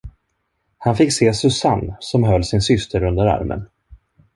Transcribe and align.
Han 0.77 0.95
fick 0.95 1.13
se 1.13 1.33
Susanne, 1.33 1.95
som 1.99 2.23
höll 2.23 2.43
sin 2.43 2.61
syster 2.61 3.03
under 3.03 3.25
armen. 3.25 3.65